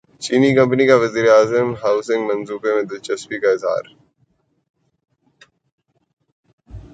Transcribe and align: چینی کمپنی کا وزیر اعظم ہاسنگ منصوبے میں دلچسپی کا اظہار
چینی 0.21 0.49
کمپنی 0.55 0.85
کا 0.87 0.95
وزیر 0.95 1.25
اعظم 1.29 1.67
ہاسنگ 1.81 2.21
منصوبے 2.27 2.71
میں 2.75 2.83
دلچسپی 2.83 3.37
کا 3.39 3.49
اظہار 3.49 3.85